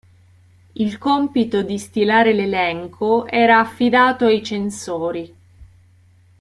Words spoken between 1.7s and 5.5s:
stilare l'elenco era affidato ai censori.